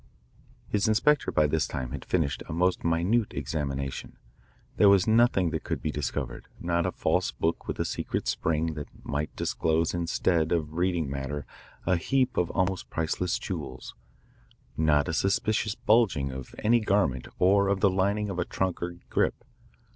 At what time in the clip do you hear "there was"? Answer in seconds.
4.77-5.05